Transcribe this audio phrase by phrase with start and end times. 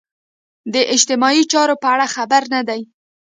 [0.73, 2.81] د اجتماعي چارو په اړه خبر نه دي.